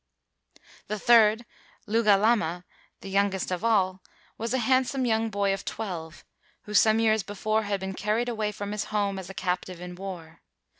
The 0.87 0.97
third, 0.97 1.45
Lugalama, 1.87 2.63
the 3.01 3.09
youngest 3.11 3.51
of 3.51 3.63
all, 3.63 4.01
was 4.35 4.51
a 4.51 4.57
handsome 4.57 5.05
young 5.05 5.29
boy 5.29 5.53
of 5.53 5.63
twelve, 5.63 6.25
who, 6.63 6.73
some 6.73 6.97
years 6.99 7.21
before, 7.21 7.61
had 7.65 7.79
been 7.79 7.93
carried 7.93 8.27
away 8.27 8.51
from 8.51 8.71
his 8.71 8.85
home 8.85 9.19
as 9.19 9.29
a 9.29 9.35
captive 9.35 9.79
in 9.79 9.93
war. 9.93 10.41